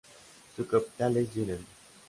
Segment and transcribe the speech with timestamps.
[0.55, 1.59] Su capital es Jinan.